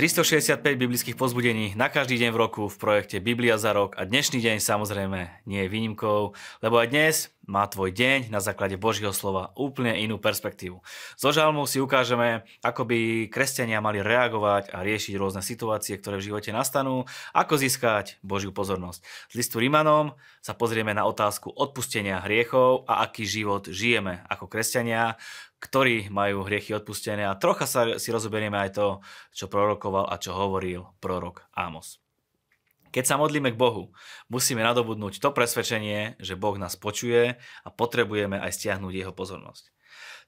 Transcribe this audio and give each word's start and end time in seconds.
365 0.00 0.80
biblických 0.80 1.12
pozbudení 1.12 1.76
na 1.76 1.92
každý 1.92 2.16
deň 2.16 2.32
v 2.32 2.40
roku 2.40 2.72
v 2.72 2.76
projekte 2.80 3.20
Biblia 3.20 3.60
za 3.60 3.76
rok 3.76 4.00
a 4.00 4.08
dnešný 4.08 4.40
deň 4.40 4.56
samozrejme 4.56 5.44
nie 5.44 5.60
je 5.60 5.68
výnimkou, 5.68 6.32
lebo 6.64 6.80
aj 6.80 6.88
dnes 6.88 7.28
má 7.46 7.64
tvoj 7.66 7.94
deň 7.94 8.28
na 8.28 8.38
základe 8.42 8.76
Božieho 8.76 9.14
slova 9.14 9.54
úplne 9.56 9.96
inú 10.00 10.20
perspektívu. 10.20 10.82
Zo 11.16 11.30
žalmu 11.30 11.64
si 11.64 11.80
ukážeme, 11.80 12.44
ako 12.60 12.84
by 12.86 12.98
kresťania 13.32 13.84
mali 13.84 14.04
reagovať 14.04 14.72
a 14.74 14.84
riešiť 14.84 15.14
rôzne 15.16 15.42
situácie, 15.44 15.96
ktoré 15.96 16.20
v 16.20 16.32
živote 16.32 16.50
nastanú, 16.52 17.04
ako 17.32 17.54
získať 17.60 18.20
Božiu 18.20 18.52
pozornosť. 18.52 19.00
Z 19.30 19.34
listu 19.34 19.56
Rimanom 19.62 20.16
sa 20.40 20.52
pozrieme 20.56 20.96
na 20.96 21.04
otázku 21.04 21.52
odpustenia 21.52 22.24
hriechov 22.24 22.88
a 22.88 23.04
aký 23.04 23.28
život 23.28 23.68
žijeme 23.68 24.24
ako 24.28 24.48
kresťania, 24.48 25.20
ktorí 25.60 26.08
majú 26.08 26.48
hriechy 26.48 26.72
odpustené 26.72 27.28
a 27.28 27.36
trocha 27.36 27.68
sa 27.68 28.00
si 28.00 28.08
rozoberieme 28.08 28.56
aj 28.56 28.70
to, 28.72 28.86
čo 29.36 29.46
prorokoval 29.52 30.08
a 30.08 30.16
čo 30.16 30.32
hovoril 30.32 30.88
prorok 31.04 31.44
Amos. 31.52 31.99
Keď 32.90 33.04
sa 33.06 33.14
modlíme 33.14 33.54
k 33.54 33.60
Bohu, 33.60 33.94
musíme 34.26 34.66
nadobudnúť 34.66 35.22
to 35.22 35.30
presvedčenie, 35.30 36.18
že 36.18 36.34
Boh 36.34 36.58
nás 36.58 36.74
počuje 36.74 37.38
a 37.38 37.68
potrebujeme 37.70 38.42
aj 38.42 38.58
stiahnuť 38.58 38.92
jeho 38.92 39.14
pozornosť. 39.14 39.70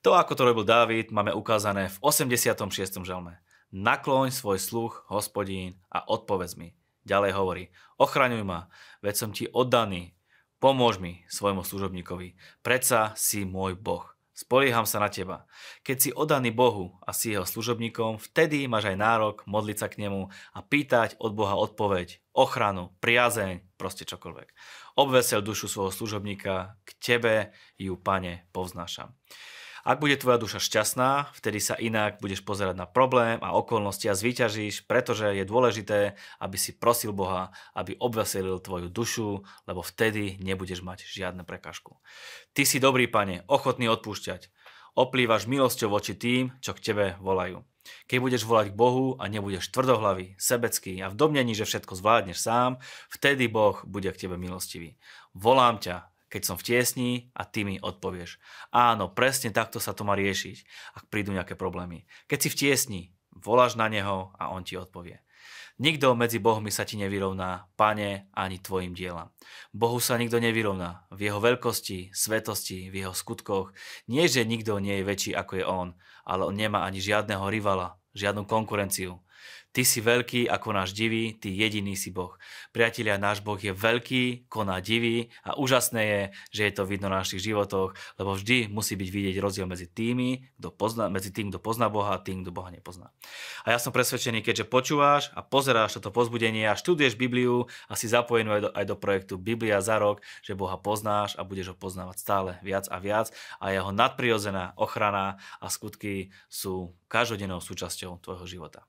To, 0.07 0.15
ako 0.15 0.35
to 0.35 0.43
robil 0.47 0.67
Dávid, 0.67 1.11
máme 1.11 1.35
ukázané 1.35 1.91
v 1.91 1.99
86. 2.03 3.03
žalme. 3.03 3.39
Nakloň 3.75 4.31
svoj 4.31 4.59
sluch, 4.63 5.03
hospodín, 5.11 5.79
a 5.91 6.07
odpovedz 6.07 6.55
mi. 6.55 6.75
Ďalej 7.03 7.33
hovorí, 7.35 7.65
ochraňuj 7.99 8.47
ma, 8.47 8.71
veď 9.03 9.15
som 9.19 9.31
ti 9.35 9.51
oddaný, 9.51 10.15
pomôž 10.63 11.03
mi, 11.03 11.27
svojmu 11.27 11.67
služobníkovi, 11.67 12.39
predsa 12.63 13.11
si 13.19 13.43
môj 13.43 13.75
Boh. 13.75 14.12
Spolieham 14.33 14.89
sa 14.89 14.97
na 14.97 15.13
teba. 15.13 15.45
Keď 15.85 15.97
si 16.01 16.09
oddaný 16.09 16.57
Bohu 16.57 16.97
a 17.05 17.13
si 17.13 17.37
jeho 17.37 17.45
služobníkom, 17.45 18.17
vtedy 18.17 18.65
máš 18.65 18.89
aj 18.89 18.97
nárok 18.97 19.37
modliť 19.45 19.77
sa 19.77 19.93
k 19.93 20.09
nemu 20.09 20.33
a 20.57 20.59
pýtať 20.65 21.21
od 21.21 21.37
Boha 21.37 21.53
odpoveď, 21.61 22.17
ochranu, 22.33 22.97
priazeň, 23.05 23.61
proste 23.77 24.09
čokoľvek. 24.09 24.49
Obvesel 24.97 25.45
dušu 25.45 25.69
svojho 25.69 25.93
služobníka, 25.93 26.81
k 26.89 26.91
tebe 26.97 27.35
ju, 27.77 27.93
pane, 28.01 28.49
povznášam. 28.57 29.13
Ak 29.83 29.99
bude 29.99 30.15
tvoja 30.15 30.39
duša 30.39 30.63
šťastná, 30.63 31.35
vtedy 31.35 31.59
sa 31.59 31.75
inak 31.75 32.23
budeš 32.23 32.47
pozerať 32.47 32.79
na 32.79 32.87
problém 32.87 33.43
a 33.43 33.59
okolnosti 33.59 34.07
a 34.07 34.15
zvíťažíš, 34.15 34.87
pretože 34.87 35.27
je 35.35 35.43
dôležité, 35.43 36.15
aby 36.39 36.55
si 36.55 36.71
prosil 36.79 37.11
Boha, 37.11 37.51
aby 37.75 37.99
obveselil 37.99 38.63
tvoju 38.63 38.87
dušu, 38.87 39.43
lebo 39.67 39.83
vtedy 39.83 40.39
nebudeš 40.39 40.87
mať 40.87 41.03
žiadne 41.03 41.43
prekažku. 41.43 41.99
Ty 42.55 42.63
si 42.63 42.79
dobrý, 42.79 43.11
pane, 43.11 43.43
ochotný 43.51 43.91
odpúšťať. 43.91 44.55
Oplývaš 44.95 45.51
milosťou 45.51 45.91
voči 45.91 46.15
tým, 46.15 46.55
čo 46.63 46.79
k 46.79 46.85
tebe 46.85 47.07
volajú. 47.19 47.67
Keď 48.07 48.19
budeš 48.23 48.43
volať 48.47 48.71
k 48.71 48.79
Bohu 48.79 49.19
a 49.19 49.27
nebudeš 49.27 49.75
tvrdohlavý, 49.75 50.39
sebecký 50.39 51.03
a 51.03 51.11
v 51.11 51.19
domnení, 51.19 51.59
že 51.59 51.67
všetko 51.67 51.99
zvládneš 51.99 52.39
sám, 52.39 52.79
vtedy 53.11 53.51
Boh 53.51 53.83
bude 53.83 54.07
k 54.15 54.21
tebe 54.29 54.39
milostivý. 54.39 54.95
Volám 55.35 55.83
ťa, 55.83 56.12
keď 56.33 56.43
som 56.49 56.57
v 56.57 56.65
tiesni 56.65 57.11
a 57.37 57.45
ty 57.45 57.69
mi 57.69 57.77
odpovieš. 57.77 58.41
Áno, 58.73 59.13
presne 59.13 59.53
takto 59.53 59.77
sa 59.77 59.93
to 59.93 60.09
má 60.09 60.17
riešiť, 60.17 60.57
ak 60.97 61.13
prídu 61.13 61.37
nejaké 61.37 61.61
problémy. 61.61 62.09
Keď 62.25 62.39
si 62.41 62.49
v 62.49 62.59
tiesni, 62.59 63.03
voláš 63.37 63.77
na 63.77 63.93
neho 63.93 64.33
a 64.41 64.49
on 64.49 64.65
ti 64.65 64.81
odpovie. 64.81 65.21
Nikto 65.83 66.15
medzi 66.17 66.39
Bohmi 66.41 66.69
sa 66.73 66.85
ti 66.89 67.01
nevyrovná, 67.01 67.69
pane, 67.77 68.29
ani 68.33 68.61
tvojim 68.61 68.97
dielam. 68.97 69.33
Bohu 69.73 70.01
sa 70.01 70.21
nikto 70.21 70.37
nevyrovná. 70.41 71.09
V 71.13 71.29
jeho 71.29 71.41
veľkosti, 71.41 72.13
svetosti, 72.13 72.93
v 72.93 73.05
jeho 73.05 73.15
skutkoch. 73.17 73.73
Nie, 74.09 74.29
že 74.29 74.45
nikto 74.45 74.79
nie 74.79 75.01
je 75.01 75.09
väčší 75.09 75.33
ako 75.33 75.53
je 75.59 75.65
on, 75.65 75.89
ale 76.29 76.49
on 76.49 76.55
nemá 76.55 76.85
ani 76.85 77.01
žiadneho 77.01 77.49
rivala, 77.49 77.99
žiadnu 78.13 78.45
konkurenciu. 78.45 79.21
Ty 79.73 79.89
si 79.89 80.05
veľký 80.05 80.53
ako 80.53 80.69
náš 80.77 80.93
divý, 80.93 81.33
ty 81.33 81.49
jediný 81.49 81.97
si 81.97 82.13
Boh. 82.13 82.37
Priatelia, 82.77 83.17
náš 83.17 83.41
Boh 83.41 83.57
je 83.57 83.73
veľký, 83.73 84.45
koná 84.53 84.85
divý 84.85 85.33
a 85.49 85.57
úžasné 85.57 86.01
je, 86.05 86.21
že 86.53 86.63
je 86.69 86.73
to 86.77 86.85
vidno 86.85 87.09
na 87.09 87.25
našich 87.25 87.41
životoch, 87.41 87.97
lebo 88.21 88.37
vždy 88.37 88.69
musí 88.69 89.01
byť 89.01 89.09
vidieť 89.09 89.37
rozdiel 89.41 89.65
medzi 89.65 89.89
tými, 89.89 90.45
kto 90.61 90.77
pozná, 90.77 91.09
medzi 91.09 91.33
tým, 91.33 91.49
kto 91.49 91.57
pozná 91.57 91.89
Boha 91.89 92.21
a 92.21 92.21
tým, 92.21 92.45
kto 92.45 92.53
Boha 92.53 92.69
nepozná. 92.69 93.17
A 93.65 93.73
ja 93.73 93.81
som 93.81 93.97
presvedčený, 93.97 94.45
keďže 94.45 94.69
počúvaš 94.69 95.33
a 95.33 95.41
pozeráš 95.41 95.97
toto 95.97 96.13
pozbudenie 96.13 96.69
a 96.69 96.77
študuješ 96.77 97.17
Bibliu 97.17 97.65
a 97.89 97.97
si 97.97 98.13
zapojený 98.13 98.53
aj 98.53 98.61
do, 98.61 98.71
aj 98.77 98.85
do 98.93 98.97
projektu 99.01 99.35
Biblia 99.41 99.81
za 99.81 99.97
rok, 99.97 100.21
že 100.45 100.53
Boha 100.53 100.77
poznáš 100.77 101.33
a 101.41 101.49
budeš 101.49 101.73
ho 101.73 101.77
poznávať 101.81 102.21
stále 102.21 102.51
viac 102.61 102.93
a 102.93 103.01
viac 103.01 103.33
a 103.57 103.73
jeho 103.73 103.89
nadprirodzená 103.89 104.77
ochrana 104.77 105.41
a 105.65 105.73
skutky 105.73 106.29
sú 106.53 106.93
každodennou 107.09 107.65
súčasťou 107.65 108.21
tvojho 108.21 108.45
života. 108.45 108.85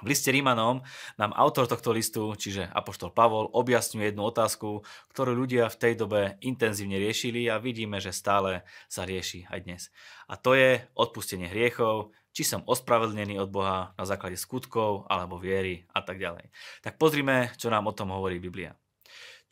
V 0.00 0.06
liste 0.08 0.32
Rímanom 0.32 0.80
nám 1.20 1.36
autor 1.36 1.68
tohto 1.68 1.92
listu, 1.92 2.32
čiže 2.32 2.64
Apoštol 2.72 3.12
Pavol, 3.12 3.52
objasňuje 3.52 4.10
jednu 4.10 4.24
otázku, 4.24 4.82
ktorú 5.12 5.36
ľudia 5.36 5.68
v 5.68 5.78
tej 5.78 5.92
dobe 6.00 6.20
intenzívne 6.40 6.96
riešili 6.96 7.46
a 7.52 7.60
vidíme, 7.60 8.00
že 8.00 8.16
stále 8.16 8.64
sa 8.88 9.04
rieši 9.04 9.46
aj 9.52 9.58
dnes. 9.62 9.82
A 10.26 10.40
to 10.40 10.56
je 10.56 10.80
odpustenie 10.96 11.46
hriechov, 11.46 12.16
či 12.32 12.42
som 12.48 12.64
ospravedlnený 12.64 13.36
od 13.36 13.52
Boha 13.52 13.92
na 13.94 14.04
základe 14.08 14.40
skutkov 14.40 15.04
alebo 15.12 15.36
viery 15.36 15.84
a 15.92 16.00
tak 16.00 16.16
ďalej. 16.16 16.48
Tak 16.80 16.96
pozrime, 16.96 17.52
čo 17.60 17.68
nám 17.68 17.84
o 17.84 17.92
tom 17.92 18.10
hovorí 18.10 18.40
Biblia. 18.40 18.72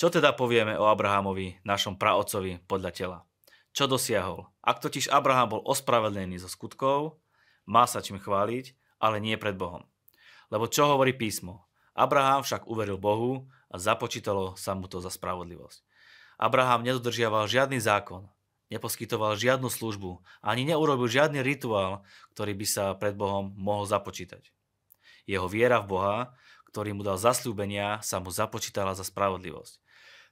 Čo 0.01 0.09
teda 0.09 0.33
povieme 0.33 0.81
o 0.81 0.89
Abrahamovi, 0.89 1.61
našom 1.61 2.01
praocovi 2.01 2.65
podľa 2.65 2.91
tela? 2.97 3.19
Čo 3.77 3.85
dosiahol? 3.85 4.49
Ak 4.65 4.81
totiž 4.81 5.13
Abraham 5.13 5.61
bol 5.61 5.63
ospravedlený 5.69 6.41
zo 6.41 6.49
skutkov, 6.49 7.21
má 7.69 7.85
sa 7.85 8.01
čím 8.01 8.17
chváliť, 8.17 8.73
ale 8.97 9.21
nie 9.21 9.37
pred 9.37 9.55
Bohom. 9.55 9.90
Lebo 10.51 10.67
čo 10.67 10.91
hovorí 10.91 11.15
písmo? 11.15 11.71
Abraham 11.95 12.43
však 12.43 12.67
uveril 12.67 12.99
Bohu 12.99 13.47
a 13.71 13.79
započítalo 13.79 14.59
sa 14.59 14.75
mu 14.75 14.91
to 14.91 14.99
za 14.99 15.11
spravodlivosť. 15.11 15.87
Abraham 16.41 16.83
nedodržiaval 16.83 17.47
žiadny 17.47 17.79
zákon, 17.79 18.27
neposkytoval 18.73 19.37
žiadnu 19.37 19.69
službu, 19.71 20.23
ani 20.41 20.67
neurobil 20.67 21.11
žiadny 21.11 21.45
rituál, 21.45 22.03
ktorý 22.35 22.57
by 22.57 22.67
sa 22.67 22.85
pred 22.97 23.15
Bohom 23.15 23.53
mohol 23.55 23.85
započítať. 23.85 24.51
Jeho 25.29 25.47
viera 25.47 25.79
v 25.85 25.91
Boha, 25.95 26.19
ktorý 26.71 26.95
mu 26.97 27.03
dal 27.03 27.19
zasľúbenia, 27.19 28.01
sa 28.01 28.23
mu 28.23 28.31
započítala 28.31 28.95
za 28.95 29.03
spravodlivosť. 29.05 29.83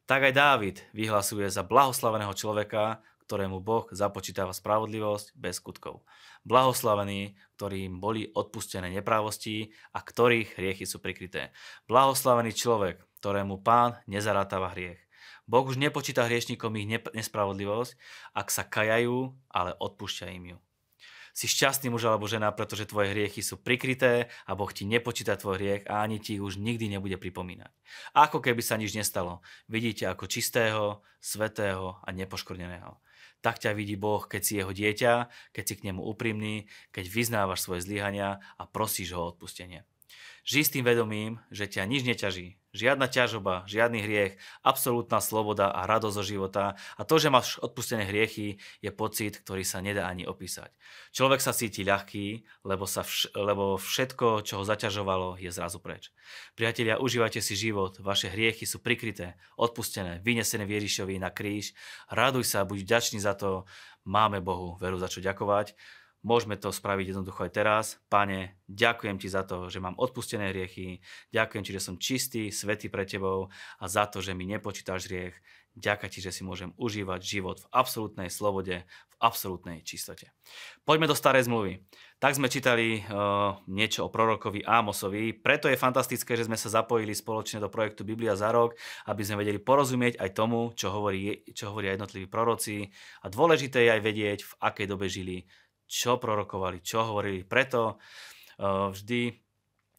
Tak 0.08 0.32
aj 0.32 0.34
Dávid 0.34 0.76
vyhlasuje 0.96 1.44
za 1.52 1.60
blahoslaveného 1.60 2.32
človeka, 2.32 3.04
ktorému 3.28 3.60
Boh 3.60 3.84
započítava 3.92 4.56
spravodlivosť 4.56 5.36
bez 5.36 5.60
skutkov. 5.60 6.00
Blahoslavení, 6.48 7.36
ktorým 7.60 8.00
boli 8.00 8.32
odpustené 8.32 8.88
neprávosti 8.88 9.76
a 9.92 10.00
ktorých 10.00 10.56
hriechy 10.56 10.88
sú 10.88 10.96
prikryté. 10.96 11.52
Blahoslavený 11.84 12.56
človek, 12.56 13.04
ktorému 13.20 13.60
pán 13.60 14.00
nezarátava 14.08 14.72
hriech. 14.72 15.04
Boh 15.44 15.64
už 15.68 15.76
nepočíta 15.76 16.24
hriešnikom 16.24 16.72
ich 16.80 16.88
nespravodlivosť, 16.88 17.92
ak 18.32 18.48
sa 18.48 18.64
kajajú, 18.64 19.36
ale 19.52 19.76
odpúšťa 19.76 20.26
im 20.32 20.56
ju. 20.56 20.58
Si 21.38 21.46
šťastný 21.46 21.94
muž 21.94 22.02
alebo 22.02 22.26
žena, 22.26 22.50
pretože 22.50 22.88
tvoje 22.90 23.14
hriechy 23.14 23.46
sú 23.46 23.62
prikryté 23.62 24.26
a 24.42 24.58
Boh 24.58 24.66
ti 24.74 24.82
nepočíta 24.82 25.38
tvoj 25.38 25.60
hriech 25.60 25.84
a 25.86 26.02
ani 26.02 26.18
ti 26.18 26.34
ich 26.34 26.42
už 26.42 26.58
nikdy 26.58 26.90
nebude 26.90 27.14
pripomínať. 27.14 27.70
Ako 28.10 28.42
keby 28.42 28.58
sa 28.58 28.74
nič 28.74 28.98
nestalo. 28.98 29.38
Vidíte 29.70 30.10
ako 30.10 30.26
čistého, 30.26 31.06
svetého 31.22 32.02
a 32.02 32.10
nepoškorneného. 32.10 32.98
Tak 33.38 33.62
ťa 33.62 33.70
vidí 33.72 33.94
Boh, 33.94 34.26
keď 34.26 34.42
si 34.42 34.58
jeho 34.58 34.74
dieťa, 34.74 35.30
keď 35.54 35.64
si 35.64 35.74
k 35.78 35.84
nemu 35.90 36.02
úprimný, 36.02 36.66
keď 36.90 37.04
vyznávaš 37.06 37.62
svoje 37.62 37.86
zlyhania 37.86 38.42
a 38.58 38.66
prosíš 38.66 39.14
ho 39.14 39.22
o 39.22 39.30
odpustenie. 39.30 39.86
Žij 40.42 40.64
s 40.66 40.72
tým 40.74 40.84
vedomím, 40.84 41.38
že 41.54 41.70
ťa 41.70 41.86
nič 41.86 42.02
neťaží. 42.02 42.57
Žiadna 42.76 43.08
ťažoba, 43.08 43.64
žiadny 43.64 44.04
hriech, 44.04 44.36
absolútna 44.60 45.24
sloboda 45.24 45.72
a 45.72 45.88
radosť 45.88 46.16
zo 46.20 46.24
života. 46.24 46.64
A 47.00 47.02
to, 47.08 47.16
že 47.16 47.32
máš 47.32 47.56
odpustené 47.64 48.04
hriechy, 48.04 48.60
je 48.84 48.90
pocit, 48.92 49.40
ktorý 49.40 49.64
sa 49.64 49.80
nedá 49.80 50.04
ani 50.04 50.28
opísať. 50.28 50.68
Človek 51.16 51.40
sa 51.40 51.56
cíti 51.56 51.80
ľahký, 51.80 52.44
lebo, 52.68 52.84
sa 52.84 53.08
vš- 53.08 53.32
lebo 53.32 53.80
všetko, 53.80 54.44
čo 54.44 54.60
ho 54.60 54.64
zaťažovalo, 54.68 55.40
je 55.40 55.48
zrazu 55.48 55.80
preč. 55.80 56.12
Priatelia, 56.52 57.00
užívajte 57.00 57.40
si 57.40 57.56
život, 57.56 57.96
vaše 58.04 58.28
hriechy 58.28 58.68
sú 58.68 58.84
prikryté, 58.84 59.40
odpustené, 59.56 60.20
vynesené 60.20 60.68
Ježišovi 60.68 61.16
na 61.16 61.32
kríž. 61.32 61.72
Raduj 62.12 62.44
sa, 62.44 62.68
buď 62.68 62.84
vďačný 62.84 63.18
za 63.24 63.32
to, 63.32 63.64
máme 64.04 64.44
Bohu 64.44 64.76
veru 64.76 65.00
za 65.00 65.08
čo 65.08 65.24
ďakovať. 65.24 65.72
Môžeme 66.26 66.58
to 66.58 66.74
spraviť 66.74 67.14
jednoducho 67.14 67.46
aj 67.46 67.52
teraz. 67.54 67.84
Pane, 68.10 68.58
ďakujem 68.66 69.22
Ti 69.22 69.28
za 69.30 69.46
to, 69.46 69.70
že 69.70 69.78
mám 69.78 69.94
odpustené 69.94 70.50
hriechy, 70.50 70.98
ďakujem 71.30 71.62
Ti, 71.62 71.72
že 71.78 71.84
som 71.84 71.94
čistý, 71.94 72.50
svetý 72.50 72.90
pre 72.90 73.06
Tebou 73.06 73.54
a 73.78 73.84
za 73.86 74.10
to, 74.10 74.18
že 74.18 74.34
mi 74.34 74.42
nepočítaš 74.50 75.06
hriech. 75.06 75.38
Ďakujem 75.78 76.10
Ti, 76.10 76.20
že 76.26 76.34
si 76.34 76.42
môžem 76.42 76.74
užívať 76.74 77.22
život 77.22 77.62
v 77.62 77.70
absolútnej 77.70 78.34
slobode, 78.34 78.82
v 78.82 79.14
absolútnej 79.22 79.86
čistote. 79.86 80.34
Poďme 80.82 81.06
do 81.06 81.14
starej 81.14 81.46
zmluvy. 81.46 81.86
Tak 82.18 82.34
sme 82.34 82.50
čítali 82.50 82.98
uh, 82.98 83.62
niečo 83.70 84.10
o 84.10 84.10
prorokovi 84.10 84.66
Ámosovi, 84.66 85.30
preto 85.38 85.70
je 85.70 85.78
fantastické, 85.78 86.34
že 86.34 86.50
sme 86.50 86.58
sa 86.58 86.66
zapojili 86.66 87.14
spoločne 87.14 87.62
do 87.62 87.70
projektu 87.70 88.02
Biblia 88.02 88.34
za 88.34 88.50
rok, 88.50 88.74
aby 89.06 89.22
sme 89.22 89.46
vedeli 89.46 89.62
porozumieť 89.62 90.18
aj 90.18 90.34
tomu, 90.34 90.74
čo 90.74 90.90
hovorí, 90.90 91.46
čo 91.54 91.70
hovoria 91.70 91.94
jednotliví 91.94 92.26
proroci. 92.26 92.90
A 93.22 93.30
dôležité 93.30 93.86
je 93.86 93.94
aj 93.94 94.02
vedieť, 94.02 94.38
v 94.42 94.52
akej 94.58 94.86
dobe 94.90 95.06
žili 95.06 95.46
čo 95.88 96.20
prorokovali, 96.20 96.84
čo 96.84 97.08
hovorili. 97.08 97.48
Preto 97.48 97.96
uh, 97.96 98.92
vždy 98.92 99.32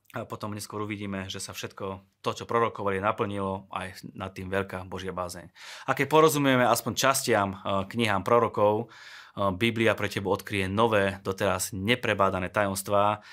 a 0.10 0.26
potom 0.26 0.58
neskôr 0.58 0.82
uvidíme, 0.82 1.30
že 1.30 1.38
sa 1.38 1.54
všetko 1.54 2.02
to, 2.26 2.34
čo 2.34 2.50
prorokovali, 2.50 2.98
naplnilo 2.98 3.70
aj 3.70 4.10
nad 4.18 4.34
tým 4.34 4.50
veľká 4.50 4.82
Božia 4.90 5.14
bázeň. 5.14 5.46
A 5.86 5.94
keď 5.94 6.10
porozumieme 6.10 6.66
aspoň 6.66 6.94
častiam 6.98 7.54
eh, 7.54 7.86
knihám 7.86 8.26
prorokov, 8.26 8.90
Biblia 9.40 9.96
pre 9.96 10.12
teba 10.12 10.36
odkrie 10.36 10.68
nové, 10.68 11.22
doteraz 11.24 11.72
neprebádané 11.72 12.52
tajomstvá, 12.52 13.24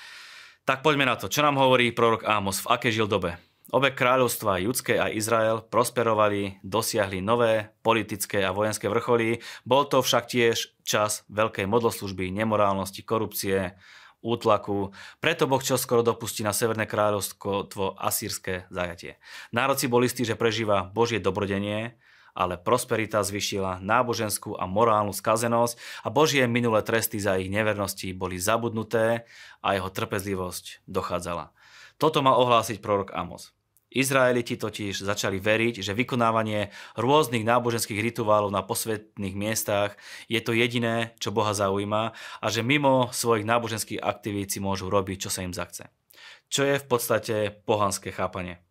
tak 0.63 0.83
poďme 0.83 1.07
na 1.07 1.19
to. 1.19 1.27
Čo 1.27 1.43
nám 1.43 1.59
hovorí 1.59 1.91
prorok 1.91 2.27
Ámos? 2.27 2.63
V 2.63 2.71
akej 2.71 3.03
žil 3.03 3.09
dobe? 3.11 3.39
Obe 3.77 3.93
kráľovstva, 3.93 4.57
Judské 4.65 4.97
a 4.97 5.13
Izrael, 5.13 5.61
prosperovali, 5.61 6.57
dosiahli 6.65 7.21
nové 7.21 7.77
politické 7.85 8.41
a 8.41 8.49
vojenské 8.49 8.89
vrcholy. 8.89 9.45
Bol 9.69 9.85
to 9.85 10.01
však 10.01 10.33
tiež 10.33 10.81
čas 10.81 11.29
veľkej 11.29 11.69
modloslužby, 11.69 12.33
nemorálnosti, 12.33 13.05
korupcie, 13.05 13.77
útlaku. 14.25 14.97
Preto 15.21 15.45
Boh 15.45 15.61
čoskoro 15.61 16.01
dopustí 16.01 16.41
na 16.41 16.57
Severné 16.57 16.89
kráľovstvo 16.89 17.69
tvo 17.69 17.93
asýrske 18.01 18.65
zajatie. 18.73 19.21
Národ 19.53 19.77
si 19.77 19.93
bol 19.93 20.01
istý, 20.09 20.25
že 20.25 20.41
prežíva 20.41 20.89
Božie 20.89 21.21
dobrodenie, 21.21 22.01
ale 22.33 22.57
prosperita 22.57 23.21
zvyšila 23.21 23.85
náboženskú 23.85 24.57
a 24.57 24.65
morálnu 24.65 25.13
skazenosť 25.13 25.77
a 26.01 26.09
Božie 26.09 26.49
minulé 26.49 26.81
tresty 26.81 27.21
za 27.21 27.37
ich 27.37 27.53
nevernosti 27.53 28.17
boli 28.17 28.41
zabudnuté 28.41 29.29
a 29.61 29.77
jeho 29.77 29.93
trpezlivosť 29.93 30.89
dochádzala. 30.89 31.53
Toto 32.01 32.25
mal 32.25 32.41
ohlásiť 32.41 32.81
prorok 32.81 33.13
Amos. 33.13 33.56
Izraeliti 33.97 34.61
totiž 34.61 35.01
začali 35.01 35.41
veriť, 35.41 35.81
že 35.81 35.97
vykonávanie 35.97 36.69
rôznych 37.01 37.49
náboženských 37.49 38.01
rituálov 38.05 38.53
na 38.53 38.61
posvetných 38.61 39.33
miestach 39.33 39.97
je 40.29 40.41
to 40.45 40.53
jediné, 40.53 41.17
čo 41.17 41.33
Boha 41.33 41.57
zaujíma 41.57 42.13
a 42.15 42.47
že 42.53 42.61
mimo 42.61 43.09
svojich 43.11 43.49
náboženských 43.49 44.05
aktivít 44.05 44.53
si 44.53 44.61
môžu 44.61 44.93
robiť, 44.93 45.29
čo 45.29 45.31
sa 45.33 45.41
im 45.41 45.57
zachce. 45.57 45.89
Čo 46.53 46.69
je 46.69 46.77
v 46.77 46.87
podstate 46.87 47.37
pohanské 47.65 48.13
chápanie. 48.13 48.66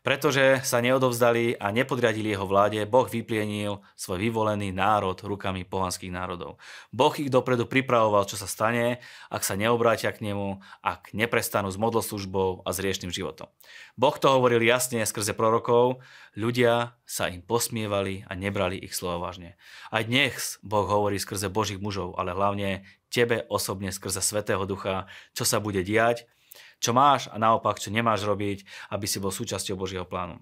Pretože 0.00 0.64
sa 0.64 0.80
neodovzdali 0.80 1.60
a 1.60 1.68
nepodriadili 1.68 2.32
jeho 2.32 2.48
vláde, 2.48 2.80
Boh 2.88 3.04
vyplienil 3.04 3.84
svoj 3.92 4.16
vyvolený 4.16 4.72
národ 4.72 5.12
rukami 5.20 5.68
pohanských 5.68 6.08
národov. 6.08 6.56
Boh 6.88 7.12
ich 7.20 7.28
dopredu 7.28 7.68
pripravoval, 7.68 8.24
čo 8.24 8.40
sa 8.40 8.48
stane, 8.48 9.04
ak 9.28 9.44
sa 9.44 9.60
neobrátia 9.60 10.08
k 10.08 10.24
nemu, 10.24 10.64
ak 10.80 11.12
neprestanú 11.12 11.68
s 11.68 11.76
modloslužbou 11.76 12.64
a 12.64 12.72
s 12.72 12.80
riešným 12.80 13.12
životom. 13.12 13.52
Boh 14.00 14.16
to 14.16 14.32
hovoril 14.32 14.64
jasne 14.64 15.04
skrze 15.04 15.36
prorokov, 15.36 16.00
ľudia 16.32 16.96
sa 17.04 17.28
im 17.28 17.44
posmievali 17.44 18.24
a 18.24 18.32
nebrali 18.32 18.80
ich 18.80 18.96
slovo 18.96 19.28
vážne. 19.28 19.60
Aj 19.92 20.00
dnes 20.00 20.56
Boh 20.64 20.88
hovorí 20.88 21.20
skrze 21.20 21.52
Božích 21.52 21.76
mužov, 21.76 22.16
ale 22.16 22.32
hlavne 22.32 22.88
tebe 23.12 23.44
osobne 23.52 23.92
skrze 23.92 24.24
Svetého 24.24 24.64
Ducha, 24.64 25.12
čo 25.36 25.44
sa 25.44 25.60
bude 25.60 25.84
diať 25.84 26.24
čo 26.80 26.96
máš 26.96 27.28
a 27.28 27.36
naopak, 27.36 27.78
čo 27.78 27.92
nemáš 27.92 28.24
robiť, 28.24 28.64
aby 28.90 29.06
si 29.06 29.20
bol 29.20 29.30
súčasťou 29.30 29.76
Božieho 29.76 30.08
plánu. 30.08 30.40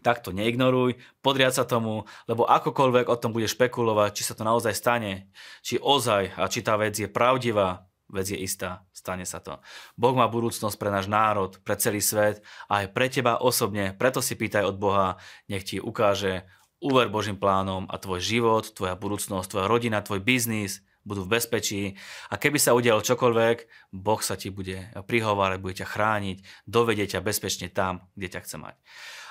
Takto 0.00 0.30
neignoruj, 0.30 1.02
podriad 1.18 1.50
sa 1.50 1.66
tomu, 1.66 2.06
lebo 2.30 2.46
akokoľvek 2.46 3.10
o 3.10 3.16
tom 3.18 3.34
budeš 3.34 3.58
špekulovať, 3.58 4.10
či 4.14 4.22
sa 4.22 4.38
to 4.38 4.46
naozaj 4.46 4.70
stane, 4.70 5.26
či 5.66 5.82
ozaj 5.82 6.38
a 6.38 6.46
či 6.46 6.62
tá 6.62 6.78
vec 6.78 6.94
je 6.94 7.10
pravdivá, 7.10 7.90
vec 8.06 8.30
je 8.30 8.38
istá, 8.38 8.86
stane 8.94 9.26
sa 9.26 9.42
to. 9.42 9.58
Boh 9.98 10.14
má 10.14 10.30
budúcnosť 10.30 10.78
pre 10.78 10.94
náš 10.94 11.10
národ, 11.10 11.58
pre 11.66 11.74
celý 11.74 11.98
svet 11.98 12.38
a 12.70 12.86
aj 12.86 12.94
pre 12.94 13.10
teba 13.10 13.42
osobne, 13.42 13.98
preto 13.98 14.22
si 14.22 14.38
pýtaj 14.38 14.62
od 14.62 14.78
Boha, 14.78 15.18
nech 15.50 15.66
ti 15.66 15.82
ukáže, 15.82 16.46
uver 16.78 17.10
Božím 17.10 17.34
plánom 17.34 17.90
a 17.90 17.98
tvoj 17.98 18.22
život, 18.22 18.70
tvoja 18.70 18.94
budúcnosť, 18.94 19.48
tvoja 19.50 19.66
rodina, 19.66 20.06
tvoj 20.06 20.22
biznis, 20.22 20.85
budú 21.06 21.22
v 21.22 21.38
bezpečí 21.38 21.94
a 22.28 22.34
keby 22.34 22.58
sa 22.58 22.74
udialo 22.74 23.00
čokoľvek, 23.00 23.56
Boh 23.94 24.20
sa 24.20 24.34
ti 24.34 24.50
bude 24.50 24.90
prihovárať, 25.06 25.58
bude 25.62 25.78
ťa 25.78 25.86
chrániť, 25.86 26.66
dovedie 26.66 27.06
ťa 27.06 27.22
bezpečne 27.22 27.70
tam, 27.70 28.10
kde 28.18 28.34
ťa 28.34 28.42
chce 28.42 28.56
mať. 28.58 28.76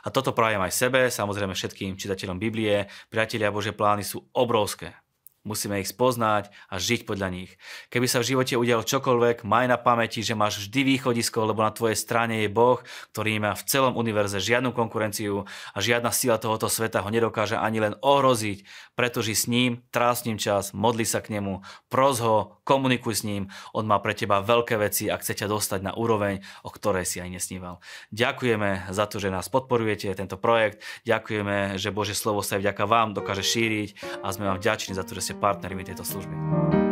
A 0.05 0.13
toto 0.13 0.31
prajem 0.31 0.63
aj 0.63 0.73
sebe, 0.73 1.01
samozrejme 1.11 1.51
všetkým 1.51 1.99
čitateľom 1.99 2.39
Biblie. 2.39 2.87
Priatelia 3.11 3.51
Bože 3.51 3.75
plány 3.75 4.05
sú 4.07 4.23
obrovské. 4.31 5.04
Musíme 5.45 5.77
ich 5.77 5.93
spoznať 5.93 6.49
a 6.73 6.81
žiť 6.81 7.05
podľa 7.05 7.29
nich. 7.29 7.61
Keby 7.93 8.09
sa 8.09 8.25
v 8.25 8.33
živote 8.33 8.57
udialo 8.57 8.81
čokoľvek, 8.81 9.45
maj 9.45 9.69
na 9.69 9.77
pamäti, 9.77 10.25
že 10.25 10.33
máš 10.33 10.65
vždy 10.65 10.97
východisko, 10.97 11.45
lebo 11.45 11.61
na 11.61 11.69
tvojej 11.69 11.93
strane 11.93 12.41
je 12.41 12.49
Boh, 12.49 12.81
ktorý 13.13 13.37
má 13.37 13.53
v 13.53 13.61
celom 13.69 13.93
univerze 13.93 14.41
žiadnu 14.41 14.73
konkurenciu 14.73 15.45
a 15.45 15.77
žiadna 15.77 16.09
sila 16.09 16.41
tohoto 16.41 16.65
sveta 16.65 17.05
ho 17.05 17.13
nedokáže 17.13 17.61
ani 17.61 17.77
len 17.77 17.93
ohroziť, 18.01 18.65
pretože 18.97 19.37
s 19.37 19.45
ním, 19.45 19.85
trás 19.93 20.25
ním 20.25 20.41
čas, 20.41 20.73
modli 20.73 21.05
sa 21.05 21.21
k 21.21 21.37
nemu, 21.37 21.61
pros 21.93 22.17
ho, 22.25 22.57
komunikuj 22.65 23.21
s 23.21 23.23
ním, 23.23 23.53
on 23.77 23.85
má 23.85 24.01
pre 24.01 24.17
teba 24.17 24.41
veľké 24.41 24.81
veci 24.81 25.13
a 25.13 25.21
chce 25.21 25.45
ťa 25.45 25.47
dostať 25.47 25.85
na 25.85 25.93
úroveň, 25.93 26.41
o 26.65 26.73
ktorej 26.73 27.05
si 27.05 27.21
aj 27.21 27.29
nesníval. 27.29 27.77
Ďakujeme 28.09 28.89
za 28.89 29.05
to, 29.05 29.21
že 29.21 29.29
nás 29.29 29.45
podporujete, 29.45 30.09
tento 30.17 30.41
projekt, 30.41 30.81
ďakujeme, 31.05 31.77
že 31.77 31.93
Bože 31.93 32.17
slovo 32.17 32.41
sa 32.41 32.57
aj 32.57 32.65
vďaka 32.65 32.83
vám 32.89 33.13
dokáže 33.13 33.45
šíriť 33.45 34.23
a 34.25 34.33
sme 34.33 34.49
vám 34.49 34.57
vďační 34.57 34.97
za 34.97 35.05
to, 35.05 35.13
že 35.13 35.21
ste 35.21 35.34
partnermi 35.35 35.83
tejto 35.83 36.03
služby. 36.03 36.84